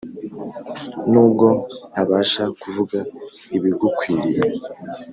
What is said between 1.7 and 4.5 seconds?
ntabasha kuvuga ibigukwiriye